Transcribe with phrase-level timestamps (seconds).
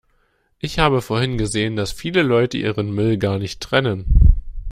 [0.57, 4.17] Ich habe vorhin gesehen, dass viele Leute ihren Müll gar nicht trennen.